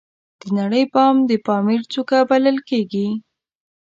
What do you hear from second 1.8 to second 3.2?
څوکه بلل کیږي